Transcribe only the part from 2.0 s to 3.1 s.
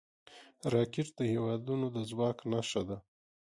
ځواک نښه ده